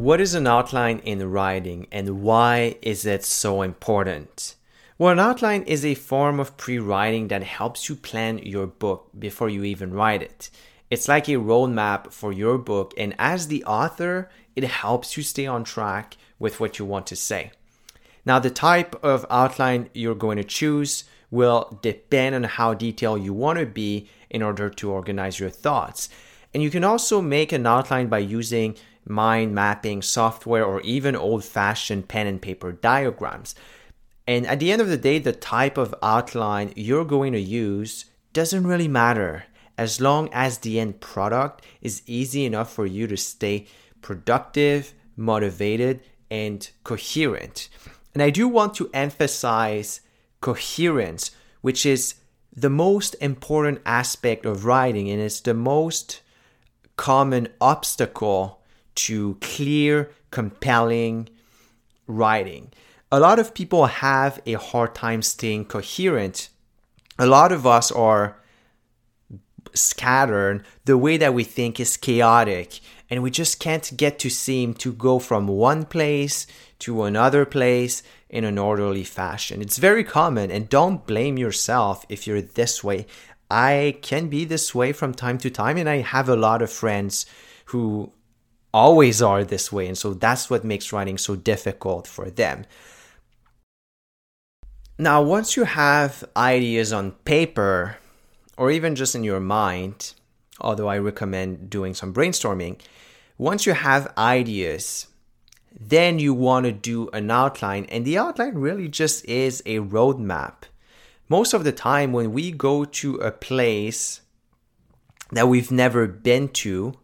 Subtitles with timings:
[0.00, 4.54] What is an outline in writing and why is it so important?
[4.96, 9.10] Well, an outline is a form of pre writing that helps you plan your book
[9.18, 10.48] before you even write it.
[10.88, 15.46] It's like a roadmap for your book, and as the author, it helps you stay
[15.46, 17.50] on track with what you want to say.
[18.24, 23.34] Now, the type of outline you're going to choose will depend on how detailed you
[23.34, 26.08] want to be in order to organize your thoughts.
[26.54, 31.44] And you can also make an outline by using mind mapping software or even old
[31.44, 33.54] fashioned pen and paper diagrams.
[34.26, 38.06] And at the end of the day, the type of outline you're going to use
[38.32, 39.44] doesn't really matter
[39.76, 43.66] as long as the end product is easy enough for you to stay
[44.02, 47.68] productive, motivated, and coherent.
[48.14, 50.00] And I do want to emphasize
[50.40, 51.30] coherence,
[51.60, 52.14] which is
[52.54, 56.20] the most important aspect of writing and it's the most
[56.96, 58.59] common obstacle
[58.94, 61.28] to clear, compelling
[62.06, 62.72] writing.
[63.12, 66.48] A lot of people have a hard time staying coherent.
[67.18, 68.36] A lot of us are
[69.74, 70.64] scattered.
[70.84, 74.92] The way that we think is chaotic, and we just can't get to seem to
[74.92, 76.46] go from one place
[76.80, 79.60] to another place in an orderly fashion.
[79.60, 83.06] It's very common, and don't blame yourself if you're this way.
[83.50, 86.70] I can be this way from time to time, and I have a lot of
[86.70, 87.26] friends
[87.66, 88.12] who
[88.72, 89.86] always are this way.
[89.86, 92.64] And so that's what makes writing so difficult for them.
[94.98, 97.96] Now, once you have ideas on paper
[98.56, 100.12] or even just in your mind,
[100.60, 102.80] although I recommend doing some brainstorming,
[103.38, 105.06] once you have ideas,
[105.78, 107.86] then you want to do an outline.
[107.86, 110.64] And the outline really just is a roadmap.
[111.30, 114.20] Most of the time, when we go to a place
[115.30, 116.98] that we've never been to,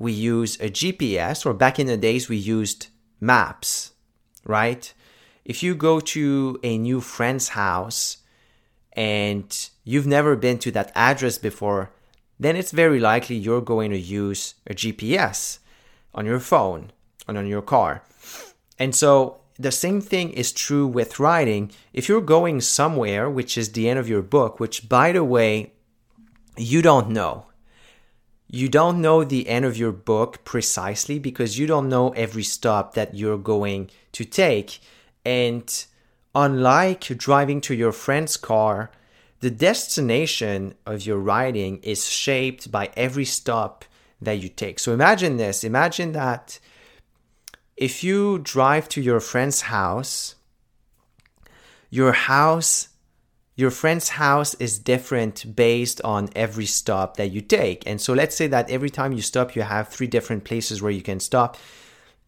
[0.00, 2.88] we use a GPS, or back in the days, we used
[3.20, 3.92] maps,
[4.44, 4.92] right?
[5.44, 8.16] If you go to a new friend's house
[8.94, 11.90] and you've never been to that address before,
[12.38, 15.58] then it's very likely you're going to use a GPS
[16.14, 16.92] on your phone
[17.28, 18.02] and on your car.
[18.78, 21.72] And so the same thing is true with writing.
[21.92, 25.74] If you're going somewhere, which is the end of your book, which by the way,
[26.56, 27.44] you don't know,
[28.52, 32.94] you don't know the end of your book precisely because you don't know every stop
[32.94, 34.80] that you're going to take.
[35.24, 35.84] And
[36.34, 38.90] unlike driving to your friend's car,
[39.38, 43.84] the destination of your writing is shaped by every stop
[44.20, 44.80] that you take.
[44.80, 46.58] So imagine this imagine that
[47.76, 50.34] if you drive to your friend's house,
[51.88, 52.88] your house
[53.60, 57.86] your friend's house is different based on every stop that you take.
[57.86, 60.90] And so let's say that every time you stop, you have three different places where
[60.90, 61.58] you can stop.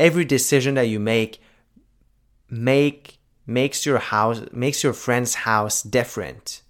[0.00, 1.40] Every decision that you make
[2.48, 6.62] make makes your house makes your friend's house different.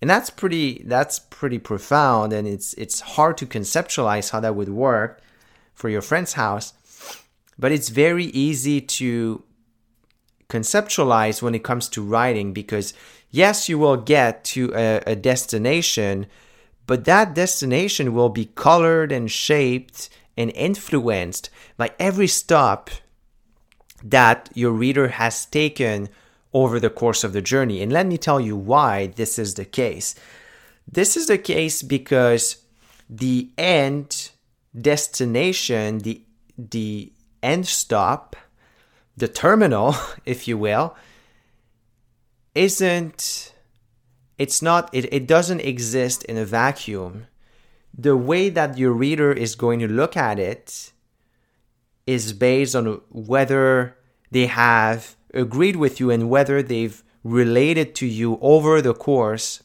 [0.00, 4.68] And that's pretty that's pretty profound and it's it's hard to conceptualize how that would
[4.68, 5.20] work
[5.74, 6.72] for your friend's house.
[7.56, 9.44] But it's very easy to
[10.48, 12.94] conceptualize when it comes to writing because
[13.30, 16.26] yes, you will get to a, a destination,
[16.86, 22.90] but that destination will be colored and shaped and influenced by every stop
[24.02, 26.08] that your reader has taken
[26.52, 27.82] over the course of the journey.
[27.82, 30.14] And let me tell you why this is the case.
[30.90, 32.58] This is the case because
[33.08, 34.30] the end
[34.78, 36.22] destination, the
[36.56, 37.12] the
[37.42, 38.36] end stop,
[39.16, 39.94] the terminal,
[40.24, 40.96] if you will,
[42.56, 43.52] isn't
[44.38, 47.26] it's not it, it doesn't exist in a vacuum
[47.96, 50.92] the way that your reader is going to look at it
[52.06, 53.96] is based on whether
[54.30, 59.62] they have agreed with you and whether they've related to you over the course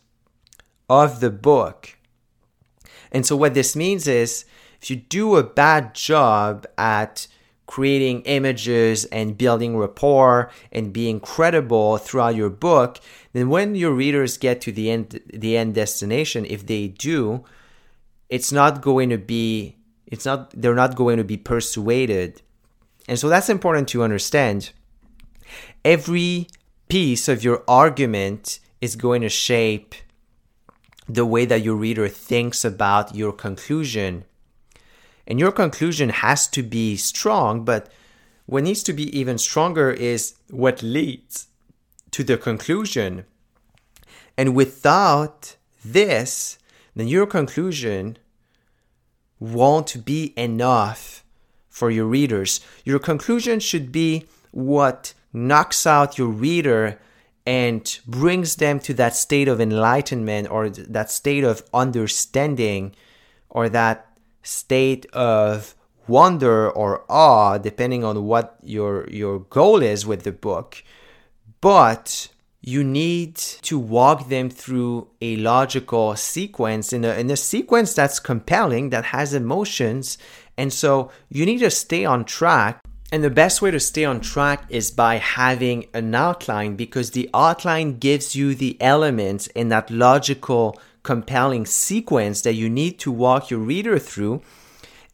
[0.90, 1.98] of the book.
[3.12, 4.46] And so, what this means is
[4.82, 7.28] if you do a bad job at
[7.72, 13.00] creating images and building rapport and being credible throughout your book,
[13.32, 15.08] then when your readers get to the end
[15.44, 17.46] the end destination, if they do,
[18.28, 22.42] it's not going to be it's not they're not going to be persuaded.
[23.08, 24.72] And so that's important to understand.
[25.86, 26.48] every
[26.88, 29.96] piece of your argument is going to shape
[31.08, 34.26] the way that your reader thinks about your conclusion.
[35.28, 37.92] And your conclusion has to be strong, but
[38.46, 41.48] what needs to be even stronger is what leads
[42.12, 43.26] to the conclusion.
[44.38, 46.58] And without this,
[46.96, 48.18] then your conclusion
[49.40, 51.24] won't be enough
[51.70, 52.60] for your readers.
[52.84, 57.00] Your conclusion should be what knocks out your reader
[57.46, 62.94] and brings them to that state of enlightenment or that state of understanding
[63.50, 64.11] or that
[64.44, 65.76] state of
[66.08, 70.84] wonder or awe depending on what your your goal is with the book.
[71.62, 72.30] But
[72.62, 78.20] you need to walk them through a logical sequence in a, in a sequence that's
[78.20, 80.18] compelling that has emotions.
[80.58, 82.84] And so you need to stay on track.
[83.12, 87.30] And the best way to stay on track is by having an outline because the
[87.34, 93.50] outline gives you the elements in that logical, compelling sequence that you need to walk
[93.50, 94.42] your reader through.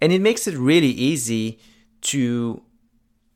[0.01, 1.59] And it makes it really easy
[2.01, 2.61] to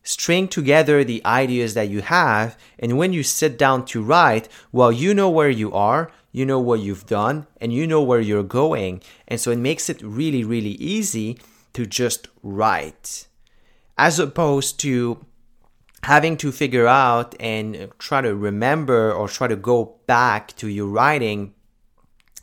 [0.03, 2.57] string together the ideas that you have.
[2.80, 6.59] And when you sit down to write, well, you know where you are, you know
[6.59, 9.01] what you've done, and you know where you're going.
[9.27, 11.38] And so it makes it really, really easy
[11.74, 13.27] to just write
[13.97, 15.25] as opposed to
[16.04, 20.88] having to figure out and try to remember or try to go back to your
[20.88, 21.54] writing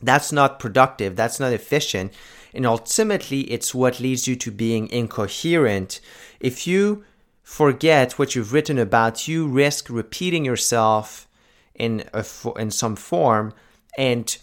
[0.03, 2.13] that's not productive that's not efficient
[2.55, 6.01] and ultimately it's what leads you to being incoherent
[6.41, 7.05] if you
[7.43, 11.27] forget what you've written about you risk repeating yourself
[11.75, 12.25] in a,
[12.57, 13.53] in some form
[13.97, 14.39] and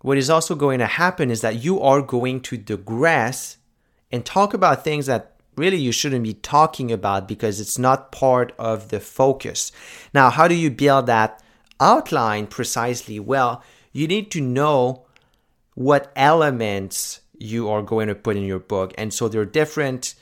[0.00, 3.56] what is also going to happen is that you are going to digress
[4.12, 8.52] and talk about things that really you shouldn't be talking about because it's not part
[8.58, 9.72] of the focus.
[10.14, 11.42] Now, how do you build that
[11.80, 13.18] outline precisely?
[13.18, 15.04] Well, you need to know
[15.74, 18.92] what elements you are going to put in your book.
[18.98, 20.14] And so there are different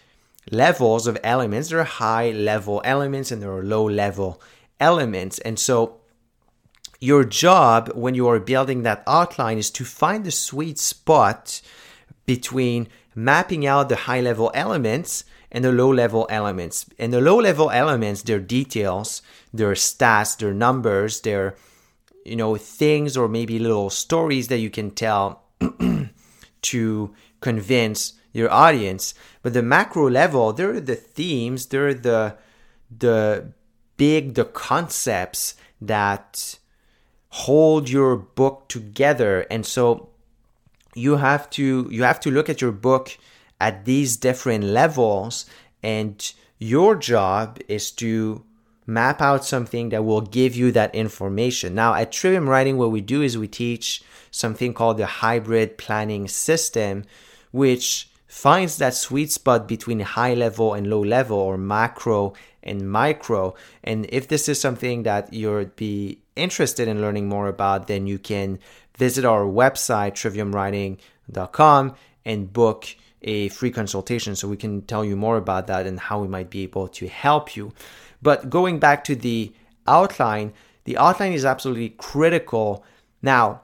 [0.50, 1.70] levels of elements.
[1.70, 4.40] There are high level elements and there are low level
[4.78, 5.38] elements.
[5.40, 6.00] And so
[7.00, 11.60] your job when you are building that outline is to find the sweet spot
[12.26, 16.86] between mapping out the high level elements and the low level elements.
[16.98, 19.22] And the low level elements, their details,
[19.54, 21.56] their stats, their numbers, their
[22.26, 25.44] you know things or maybe little stories that you can tell
[26.62, 29.14] to convince your audience.
[29.42, 32.36] But the macro level, there are the themes, there are the
[32.98, 33.52] the
[33.96, 36.58] big the concepts that
[37.30, 39.46] hold your book together.
[39.50, 40.08] And so
[40.94, 43.16] you have to you have to look at your book
[43.60, 45.46] at these different levels
[45.82, 48.44] and your job is to
[48.86, 51.74] map out something that will give you that information.
[51.74, 56.28] Now, at Trivium Writing, what we do is we teach something called the hybrid planning
[56.28, 57.04] system,
[57.50, 63.54] which finds that sweet spot between high level and low level or macro and micro.
[63.82, 68.18] And if this is something that you'd be interested in learning more about, then you
[68.18, 68.58] can
[68.98, 71.94] visit our website, triviumwriting.com,
[72.24, 72.86] and book
[73.22, 76.50] a free consultation so we can tell you more about that and how we might
[76.50, 77.72] be able to help you.
[78.22, 79.52] But going back to the
[79.86, 80.52] outline,
[80.84, 82.84] the outline is absolutely critical.
[83.22, 83.62] Now,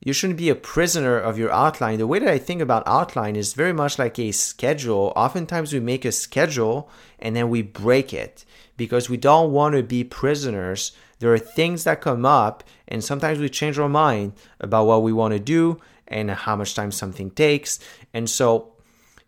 [0.00, 1.98] you shouldn't be a prisoner of your outline.
[1.98, 5.12] The way that I think about outline is very much like a schedule.
[5.16, 8.44] Oftentimes we make a schedule and then we break it
[8.76, 10.92] because we don't want to be prisoners
[11.24, 15.10] there are things that come up, and sometimes we change our mind about what we
[15.10, 17.78] want to do and how much time something takes.
[18.12, 18.73] And so,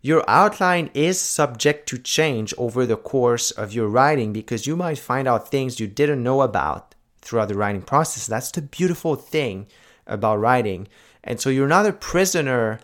[0.07, 4.97] your outline is subject to change over the course of your writing because you might
[4.97, 8.25] find out things you didn't know about throughout the writing process.
[8.25, 9.67] That's the beautiful thing
[10.05, 10.87] about writing.
[11.25, 12.79] And so, you're not a prisoner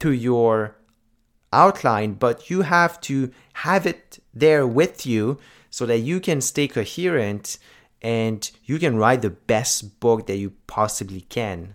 [0.00, 0.74] to your
[1.52, 5.38] outline, but you have to have it there with you
[5.68, 7.58] so that you can stay coherent
[8.00, 11.74] and you can write the best book that you possibly can.